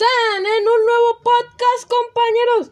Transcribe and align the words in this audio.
están? 0.00 0.46
En 0.46 0.62
un 0.62 0.86
nuevo 0.86 1.18
podcast, 1.22 1.90
compañeros. 1.90 2.70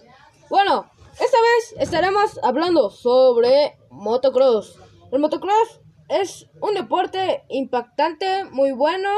Bueno, 0.48 0.90
esta 1.12 1.36
vez 1.40 1.74
estaremos 1.78 2.40
hablando 2.42 2.90
sobre 2.90 3.76
motocross. 3.90 4.78
El 5.12 5.20
motocross 5.20 5.80
es 6.08 6.46
un 6.62 6.74
deporte 6.74 7.44
impactante, 7.50 8.44
muy 8.44 8.72
bueno. 8.72 9.10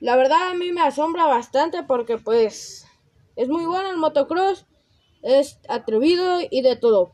La 0.00 0.16
verdad 0.16 0.50
a 0.50 0.54
mí 0.54 0.72
me 0.72 0.80
asombra 0.80 1.26
bastante 1.26 1.84
porque 1.84 2.18
pues 2.18 2.86
es 3.36 3.48
muy 3.48 3.64
bueno 3.64 3.90
el 3.90 3.96
motocross, 3.96 4.66
es 5.22 5.60
atrevido 5.68 6.38
y 6.50 6.62
de 6.62 6.74
todo. 6.74 7.12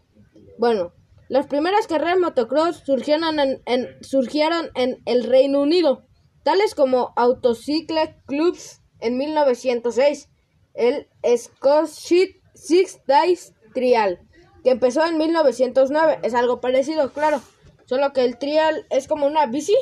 Bueno, 0.59 0.93
las 1.29 1.46
primeras 1.46 1.87
carreras 1.87 2.19
motocross 2.19 2.83
surgieron 2.87 3.39
en, 3.39 4.03
surgieron 4.03 4.71
en 4.77 5.03
el 5.05 5.25
Reino 5.25 5.61
Unido, 5.61 6.07
tales 6.43 6.75
como 6.75 7.12
Autocycle 7.17 8.17
Clubs 8.27 8.82
en 9.03 9.19
1906, 9.19 10.29
el 10.75 11.09
Scottish 11.37 12.41
Six 12.55 13.01
Days 13.07 13.53
Trial, 13.75 14.21
que 14.63 14.71
empezó 14.71 15.05
en 15.05 15.19
1909. 15.19 16.21
Es 16.23 16.35
algo 16.35 16.61
parecido, 16.61 17.13
claro. 17.13 17.43
Solo 17.85 18.13
que 18.13 18.25
el 18.25 18.39
trial 18.39 18.87
es 18.91 19.09
como 19.09 19.27
una 19.27 19.47
bici. 19.47 19.77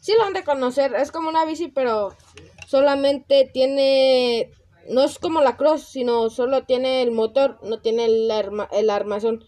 Sí 0.00 0.12
lo 0.16 0.24
han 0.24 0.34
de 0.34 0.44
conocer, 0.44 0.94
es 0.94 1.10
como 1.10 1.28
una 1.28 1.44
bici, 1.44 1.68
pero 1.68 2.14
solamente 2.66 3.50
tiene... 3.52 4.52
No 4.88 5.02
es 5.02 5.18
como 5.18 5.42
la 5.42 5.56
cross, 5.56 5.82
sino 5.82 6.30
solo 6.30 6.64
tiene 6.64 7.02
el 7.02 7.10
motor, 7.10 7.58
no 7.62 7.80
tiene 7.80 8.06
el, 8.06 8.30
el 8.72 8.90
armazón. 8.90 9.44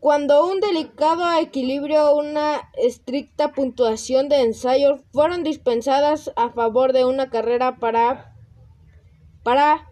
Cuando 0.00 0.46
un 0.46 0.60
delicado 0.60 1.38
equilibrio, 1.38 2.16
una 2.16 2.70
estricta 2.72 3.52
puntuación 3.52 4.30
de 4.30 4.40
ensayos 4.40 5.02
fueron 5.12 5.42
dispensadas 5.42 6.32
a 6.36 6.48
favor 6.48 6.94
de 6.94 7.04
una 7.04 7.28
carrera 7.28 7.76
para, 7.76 8.34
para 9.42 9.90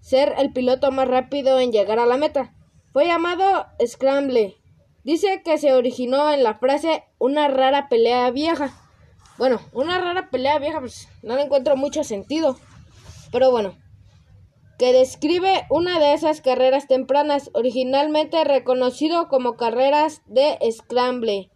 ser 0.00 0.34
el 0.38 0.54
piloto 0.54 0.90
más 0.92 1.08
rápido 1.08 1.60
en 1.60 1.72
llegar 1.72 1.98
a 1.98 2.06
la 2.06 2.16
meta. 2.16 2.54
Fue 2.94 3.06
llamado 3.06 3.66
Scramble. 3.86 4.56
Dice 5.02 5.42
que 5.44 5.58
se 5.58 5.74
originó 5.74 6.32
en 6.32 6.42
la 6.42 6.54
frase 6.54 7.04
una 7.18 7.46
rara 7.48 7.90
pelea 7.90 8.30
vieja. 8.30 8.72
Bueno, 9.36 9.60
una 9.74 9.98
rara 9.98 10.30
pelea 10.30 10.58
vieja, 10.58 10.80
pues 10.80 11.06
no 11.22 11.36
le 11.36 11.42
encuentro 11.42 11.76
mucho 11.76 12.02
sentido. 12.02 12.56
Pero 13.30 13.50
bueno, 13.50 13.76
que 14.78 14.92
describe 14.92 15.66
una 15.70 15.98
de 15.98 16.14
esas 16.14 16.40
carreras 16.40 16.86
tempranas, 16.88 17.50
originalmente 17.54 18.42
reconocido 18.44 19.28
como 19.28 19.56
carreras 19.56 20.22
de 20.26 20.58
scramble 20.72 21.50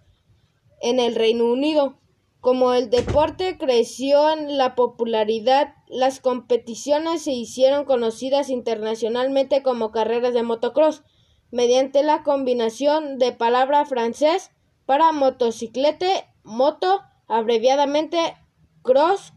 en 0.81 1.01
el 1.01 1.15
Reino 1.15 1.47
Unido. 1.47 1.99
Como 2.41 2.73
el 2.73 2.89
deporte 2.89 3.59
creció 3.59 4.31
en 4.31 4.57
la 4.57 4.77
popularidad, 4.77 5.75
las 5.89 6.21
competiciones 6.21 7.23
se 7.23 7.33
hicieron 7.33 7.85
conocidas 7.85 8.49
internacionalmente 8.49 9.63
como 9.63 9.91
carreras 9.91 10.35
de 10.35 10.45
motocross, 10.45 11.03
mediante 11.51 12.03
la 12.03 12.23
combinación 12.23 13.19
de 13.19 13.33
palabra 13.33 13.85
francés 13.87 14.53
para 14.87 15.13
motociclete, 15.13 16.27
moto, 16.45 17.01
abreviadamente 17.27 18.37
cross 18.83 19.33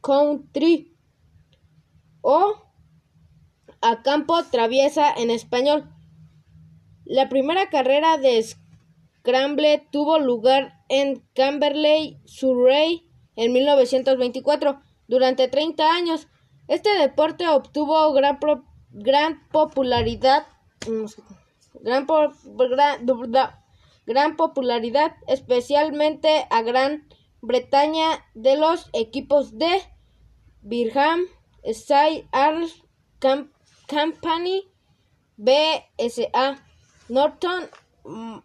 country 0.00 0.94
o 2.20 2.65
a 3.80 4.02
campo 4.02 4.42
traviesa 4.44 5.12
en 5.12 5.30
español. 5.30 5.88
La 7.04 7.28
primera 7.28 7.70
carrera 7.70 8.18
de 8.18 8.42
Scramble 8.42 9.86
tuvo 9.90 10.18
lugar 10.18 10.82
en 10.88 11.22
Camberley, 11.34 12.18
Surrey, 12.24 13.08
en 13.36 13.52
1924. 13.52 14.80
Durante 15.08 15.48
30 15.48 15.92
años, 15.92 16.28
este 16.68 16.98
deporte 16.98 17.46
obtuvo 17.48 18.12
gran, 18.12 18.38
gran 18.90 19.48
popularidad, 19.50 20.46
gran, 21.82 22.06
gran 24.06 24.36
popularidad, 24.36 25.16
especialmente 25.28 26.46
a 26.50 26.62
Gran 26.62 27.08
Bretaña 27.40 28.24
de 28.34 28.56
los 28.56 28.90
equipos 28.92 29.58
de 29.58 29.80
Side 31.72 32.28
Arms, 32.32 32.82
Camp 33.20 33.55
Company 33.88 34.68
BSA 35.36 36.62
Norton 37.08 37.68
mm, 38.04 38.38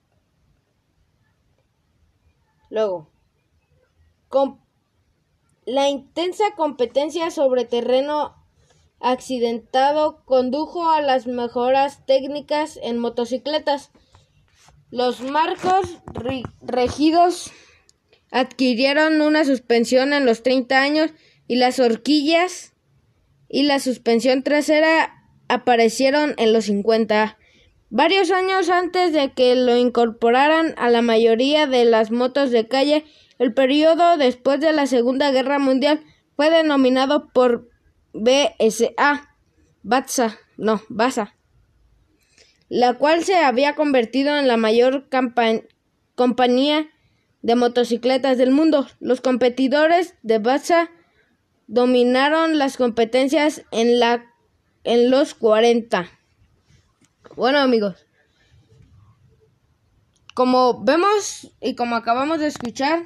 luego 2.69 3.09
con 4.27 4.61
la 5.65 5.89
intensa 5.89 6.43
competencia 6.55 7.31
sobre 7.31 7.65
terreno 7.65 8.35
accidentado 8.99 10.23
condujo 10.25 10.89
a 10.89 11.01
las 11.01 11.27
mejoras 11.27 12.05
técnicas 12.05 12.79
en 12.81 12.99
motocicletas. 12.99 13.91
Los 14.89 15.21
marcos 15.21 15.97
regidos 16.61 17.51
adquirieron 18.31 19.21
una 19.21 19.43
suspensión 19.45 20.13
en 20.13 20.25
los 20.25 20.43
30 20.43 20.81
años 20.81 21.11
y 21.47 21.55
las 21.55 21.79
horquillas 21.79 22.73
y 23.49 23.63
la 23.63 23.79
suspensión 23.79 24.43
trasera 24.43 25.20
aparecieron 25.51 26.33
en 26.37 26.53
los 26.53 26.65
50, 26.65 27.37
varios 27.89 28.31
años 28.31 28.69
antes 28.69 29.11
de 29.11 29.33
que 29.33 29.55
lo 29.55 29.75
incorporaran 29.75 30.73
a 30.77 30.89
la 30.89 31.01
mayoría 31.01 31.67
de 31.67 31.83
las 31.83 32.09
motos 32.09 32.51
de 32.51 32.67
calle. 32.67 33.03
El 33.37 33.53
periodo 33.53 34.17
después 34.17 34.61
de 34.61 34.71
la 34.71 34.87
Segunda 34.87 35.31
Guerra 35.31 35.59
Mundial 35.59 36.03
fue 36.37 36.49
denominado 36.49 37.29
por 37.33 37.69
BSA, 38.13 39.35
BATSA, 39.83 40.37
no, 40.57 40.81
BASA, 40.87 41.35
la 42.69 42.93
cual 42.93 43.25
se 43.25 43.35
había 43.35 43.75
convertido 43.75 44.37
en 44.37 44.47
la 44.47 44.55
mayor 44.55 45.09
compañía 46.15 46.89
de 47.41 47.55
motocicletas 47.55 48.37
del 48.37 48.51
mundo. 48.51 48.87
Los 48.99 49.19
competidores 49.19 50.15
de 50.21 50.39
BASA 50.39 50.91
dominaron 51.67 52.57
las 52.57 52.77
competencias 52.77 53.63
en 53.71 53.99
la 53.99 54.30
en 54.83 55.09
los 55.11 55.33
40. 55.33 56.09
Bueno 57.35 57.59
amigos, 57.59 58.05
como 60.33 60.83
vemos 60.83 61.51
y 61.61 61.75
como 61.75 61.95
acabamos 61.95 62.39
de 62.39 62.47
escuchar, 62.47 63.05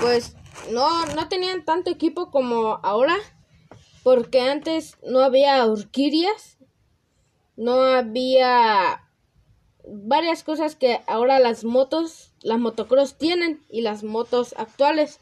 pues 0.00 0.36
no, 0.70 1.06
no 1.06 1.28
tenían 1.28 1.64
tanto 1.64 1.90
equipo 1.90 2.30
como 2.30 2.80
ahora, 2.82 3.16
porque 4.02 4.40
antes 4.40 4.96
no 5.02 5.20
había 5.20 5.64
orquídeas, 5.66 6.58
no 7.56 7.82
había 7.82 9.04
varias 9.86 10.44
cosas 10.44 10.76
que 10.76 11.00
ahora 11.06 11.38
las 11.38 11.64
motos, 11.64 12.32
las 12.40 12.58
motocross 12.58 13.16
tienen 13.16 13.64
y 13.68 13.80
las 13.80 14.04
motos 14.04 14.54
actuales, 14.56 15.20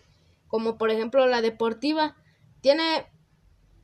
como 0.48 0.76
por 0.76 0.90
ejemplo 0.90 1.26
la 1.26 1.40
deportiva, 1.40 2.16
tiene 2.60 3.06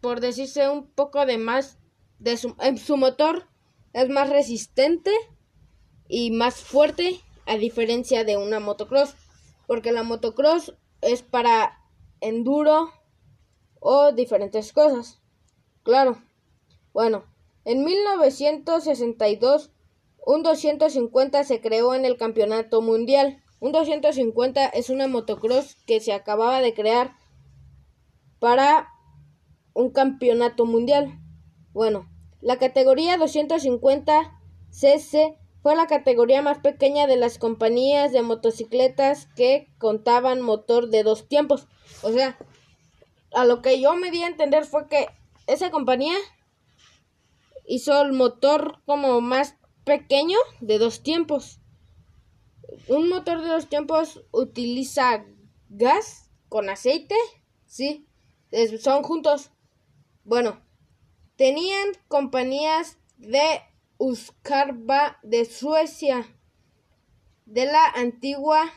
por 0.02 0.20
decirse 0.20 0.68
un 0.68 0.86
poco 0.86 1.24
de 1.24 1.38
más 1.38 1.78
de 2.18 2.36
su, 2.36 2.54
su 2.84 2.96
motor 2.98 3.48
es 3.94 4.08
más 4.10 4.28
resistente 4.28 5.12
y 6.08 6.32
más 6.32 6.56
fuerte 6.56 7.20
a 7.46 7.56
diferencia 7.56 8.24
de 8.24 8.36
una 8.36 8.60
motocross 8.60 9.14
porque 9.66 9.92
la 9.92 10.02
motocross 10.02 10.74
es 11.00 11.22
para 11.22 11.78
enduro 12.20 12.90
o 13.80 14.12
diferentes 14.12 14.72
cosas. 14.72 15.22
Claro 15.84 16.20
bueno 16.92 17.24
en 17.64 17.84
1962 17.84 19.70
un 20.24 20.42
250 20.42 21.44
se 21.44 21.60
creó 21.60 21.94
en 21.94 22.04
el 22.04 22.16
campeonato 22.16 22.80
mundial. 22.80 23.42
Un 23.60 23.72
250 23.72 24.66
es 24.66 24.90
una 24.90 25.08
motocross 25.08 25.76
que 25.86 26.00
se 26.00 26.12
acababa 26.12 26.60
de 26.60 26.74
crear 26.74 27.16
para 28.38 28.88
un 29.74 29.90
campeonato 29.90 30.66
mundial. 30.66 31.18
Bueno, 31.72 32.08
la 32.40 32.58
categoría 32.58 33.16
250 33.16 34.40
cc 34.70 35.38
fue 35.62 35.76
la 35.76 35.86
categoría 35.86 36.42
más 36.42 36.58
pequeña 36.58 37.06
de 37.06 37.16
las 37.16 37.38
compañías 37.38 38.10
de 38.10 38.22
motocicletas 38.22 39.28
que 39.36 39.72
contaban 39.78 40.40
motor 40.40 40.88
de 40.88 41.04
dos 41.04 41.28
tiempos. 41.28 41.68
O 42.02 42.10
sea, 42.10 42.36
a 43.32 43.44
lo 43.44 43.62
que 43.62 43.80
yo 43.80 43.94
me 43.94 44.10
di 44.10 44.22
a 44.22 44.26
entender 44.26 44.64
fue 44.64 44.88
que 44.88 45.06
esa 45.46 45.70
compañía 45.70 46.16
hizo 47.64 48.02
el 48.02 48.12
motor 48.12 48.82
como 48.86 49.20
más 49.20 49.54
pequeño 49.84 50.38
de 50.60 50.78
dos 50.78 51.04
tiempos. 51.04 51.60
Un 52.88 53.08
motor 53.08 53.40
de 53.40 53.48
dos 53.48 53.68
tiempos 53.68 54.24
utiliza 54.32 55.24
gas 55.68 56.28
con 56.48 56.68
aceite, 56.68 57.14
sí, 57.66 58.08
son 58.80 59.04
juntos. 59.04 59.51
Bueno, 60.24 60.62
tenían 61.36 61.88
compañías 62.06 62.98
de 63.16 63.42
Uskarba 63.98 65.18
de 65.22 65.44
Suecia, 65.44 66.26
de 67.46 67.66
la 67.66 67.84
antigua 67.86 68.70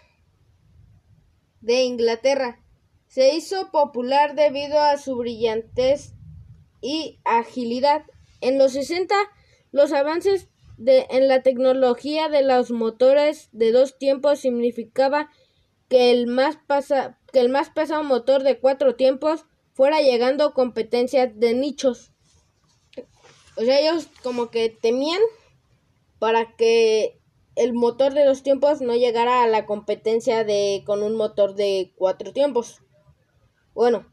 de 1.61 1.83
Inglaterra. 1.83 2.63
Se 3.07 3.35
hizo 3.35 3.71
popular 3.71 4.35
debido 4.35 4.79
a 4.79 4.97
su 4.97 5.15
brillantez 5.17 6.13
y 6.81 7.19
agilidad. 7.23 8.05
En 8.41 8.57
los 8.57 8.73
60, 8.73 9.15
los 9.71 9.93
avances 9.93 10.49
de, 10.77 11.05
en 11.09 11.27
la 11.27 11.43
tecnología 11.43 12.27
de 12.27 12.41
los 12.41 12.71
motores 12.71 13.49
de 13.51 13.71
dos 13.71 13.97
tiempos 13.99 14.39
significaba 14.39 15.29
que 15.89 16.09
el 16.09 16.25
más, 16.25 16.57
pasa, 16.67 17.19
que 17.31 17.39
el 17.39 17.49
más 17.49 17.69
pesado 17.69 18.03
motor 18.03 18.41
de 18.41 18.59
cuatro 18.59 18.95
tiempos 18.95 19.45
fuera 19.75 19.99
llegando 19.99 20.53
competencias 20.53 21.37
de 21.37 21.53
nichos. 21.53 22.13
O 23.57 23.61
sea, 23.61 23.79
ellos 23.79 24.07
como 24.23 24.49
que 24.49 24.69
temían 24.69 25.19
para 26.17 26.55
que 26.55 27.19
el 27.55 27.73
motor 27.73 28.13
de 28.13 28.23
dos 28.23 28.41
tiempos 28.41 28.79
no 28.79 28.95
llegara 28.95 29.43
a 29.43 29.47
la 29.47 29.65
competencia 29.65 30.45
de 30.45 30.83
con 30.85 31.03
un 31.03 31.17
motor 31.17 31.55
de 31.55 31.93
cuatro 31.97 32.31
tiempos. 32.31 32.81
Bueno, 33.73 34.05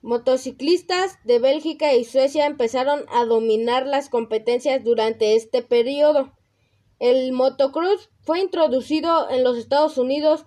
motociclistas 0.00 1.18
de 1.24 1.40
Bélgica 1.40 1.94
y 1.94 2.04
Suecia 2.04 2.46
empezaron 2.46 3.04
a 3.08 3.24
dominar 3.24 3.84
las 3.84 4.08
competencias 4.08 4.84
durante 4.84 5.34
este 5.34 5.62
periodo. 5.62 6.32
El 7.00 7.32
motocross 7.32 8.10
fue 8.20 8.38
introducido 8.38 9.28
en 9.28 9.42
los 9.42 9.58
Estados 9.58 9.98
Unidos 9.98 10.46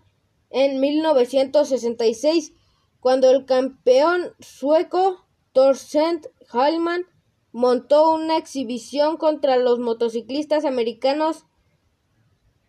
en 0.50 0.80
1966 0.80 2.54
cuando 3.00 3.30
el 3.30 3.46
campeón 3.46 4.34
sueco 4.40 5.26
Torsten 5.54 6.22
Hallman 6.50 7.06
montó 7.52 8.14
una 8.14 8.38
exhibición 8.38 9.18
contra 9.18 9.58
los 9.58 9.80
motociclistas 9.80 10.66
americanos 10.66 11.46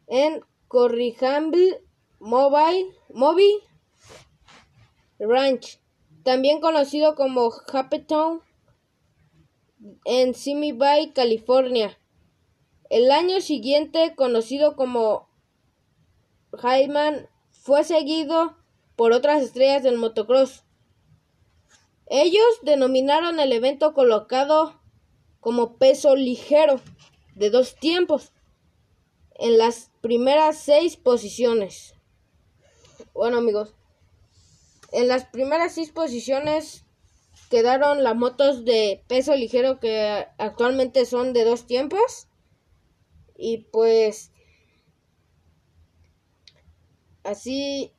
en 0.06 0.43
Corrigamble 0.69 1.85
Mobile, 2.21 2.94
Ranch, 5.19 5.81
también 6.23 6.61
conocido 6.61 7.15
como 7.15 7.50
Town 8.06 8.43
en 10.05 10.35
Simi 10.35 10.73
Bay, 10.73 11.12
California. 11.12 11.99
El 12.91 13.11
año 13.11 13.41
siguiente, 13.41 14.15
conocido 14.17 14.77
como 14.77 15.29
Hyman, 16.53 17.29
fue 17.50 17.85
seguido 17.85 18.56
por 19.00 19.14
otras 19.14 19.43
estrellas 19.43 19.82
del 19.82 19.97
motocross. 19.97 20.62
Ellos 22.05 22.44
denominaron 22.61 23.41
el 23.41 23.50
evento 23.50 23.94
colocado 23.94 24.79
como 25.41 25.79
peso 25.79 26.17
ligero 26.17 26.82
de 27.35 27.49
dos 27.49 27.76
tiempos 27.76 28.35
en 29.37 29.56
las 29.56 29.91
primeras 30.02 30.58
seis 30.58 30.99
posiciones. 30.99 31.94
Bueno 33.14 33.38
amigos, 33.38 33.75
en 34.93 35.08
las 35.08 35.25
primeras 35.25 35.76
seis 35.76 35.93
posiciones 35.93 36.85
quedaron 37.49 38.05
las 38.05 38.17
motos 38.17 38.67
de 38.67 39.03
peso 39.08 39.35
ligero 39.35 39.81
que 39.81 40.26
actualmente 40.37 41.06
son 41.06 41.32
de 41.32 41.44
dos 41.44 41.67
tiempos. 41.67 42.29
Y 43.35 43.64
pues 43.73 44.31
así 47.25 47.94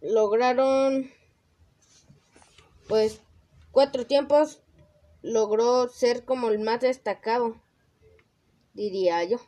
lograron 0.00 1.10
pues 2.88 3.20
cuatro 3.72 4.06
tiempos 4.06 4.60
logró 5.22 5.88
ser 5.88 6.24
como 6.24 6.48
el 6.48 6.58
más 6.58 6.80
destacado 6.80 7.60
diría 8.74 9.24
yo. 9.24 9.38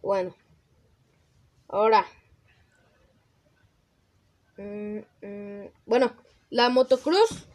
Bueno 0.00 0.34
ahora 1.72 2.06
mm, 4.58 4.98
mm, 5.22 5.70
bueno 5.86 6.12
la 6.50 6.68
motocross 6.68 7.48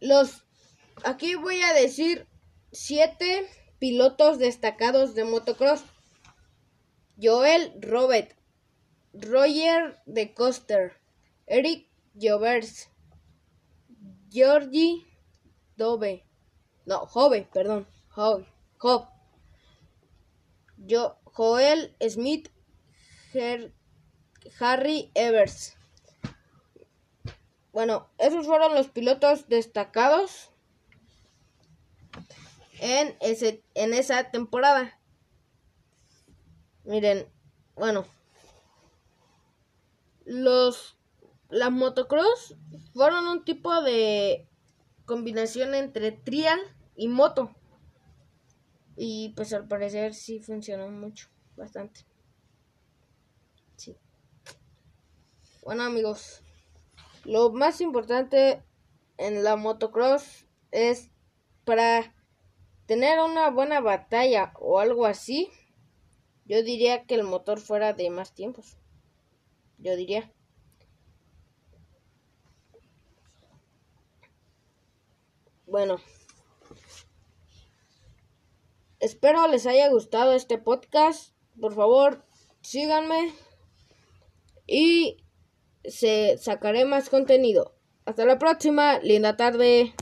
los 0.00 0.44
aquí 1.04 1.34
voy 1.34 1.60
a 1.60 1.74
decir 1.74 2.26
siete 2.72 3.48
pilotos 3.80 4.38
destacados 4.38 5.14
de 5.14 5.24
motocross 5.24 5.82
Joel 7.20 7.72
Robert, 7.80 8.34
Roger 9.12 10.00
de 10.06 10.32
Coster, 10.32 10.92
Eric 11.46 11.88
Jovers, 12.14 12.88
Georgie 14.30 15.06
Dove, 15.76 16.24
no, 16.86 17.06
Jove, 17.06 17.46
perdón, 17.52 17.86
Jove, 18.08 18.46
Job, 18.78 19.08
Joel 21.24 21.94
Smith, 22.08 22.48
Harry 24.58 25.10
Evers. 25.14 25.76
Bueno, 27.72 28.08
esos 28.18 28.46
fueron 28.46 28.74
los 28.74 28.88
pilotos 28.88 29.48
destacados 29.48 30.50
en, 32.80 33.16
ese, 33.20 33.62
en 33.74 33.94
esa 33.94 34.30
temporada. 34.30 34.99
Miren, 36.90 37.24
bueno, 37.76 38.04
los 40.24 40.98
las 41.48 41.70
motocross 41.70 42.56
fueron 42.94 43.28
un 43.28 43.44
tipo 43.44 43.80
de 43.80 44.48
combinación 45.04 45.76
entre 45.76 46.10
trial 46.10 46.58
y 46.96 47.06
moto. 47.06 47.54
Y 48.96 49.28
pues 49.36 49.52
al 49.52 49.68
parecer 49.68 50.14
sí 50.14 50.40
funcionó 50.40 50.90
mucho, 50.90 51.28
bastante. 51.56 52.00
Sí. 53.76 53.96
Bueno 55.62 55.84
amigos, 55.84 56.42
lo 57.24 57.52
más 57.52 57.80
importante 57.80 58.64
en 59.16 59.44
la 59.44 59.54
motocross 59.54 60.44
es 60.72 61.12
para 61.64 62.16
tener 62.86 63.20
una 63.20 63.48
buena 63.50 63.80
batalla 63.80 64.52
o 64.58 64.80
algo 64.80 65.06
así 65.06 65.52
yo 66.44 66.62
diría 66.62 67.04
que 67.04 67.14
el 67.14 67.22
motor 67.22 67.60
fuera 67.60 67.92
de 67.92 68.10
más 68.10 68.34
tiempos. 68.34 68.76
Yo 69.78 69.96
diría. 69.96 70.32
Bueno. 75.66 75.98
Espero 78.98 79.46
les 79.48 79.66
haya 79.66 79.88
gustado 79.88 80.32
este 80.34 80.58
podcast. 80.58 81.34
Por 81.58 81.74
favor, 81.74 82.26
síganme. 82.60 83.32
Y 84.66 85.24
se 85.84 86.36
sacaré 86.38 86.84
más 86.84 87.08
contenido. 87.08 87.74
Hasta 88.04 88.24
la 88.24 88.38
próxima. 88.38 88.98
Linda 88.98 89.36
tarde. 89.36 89.94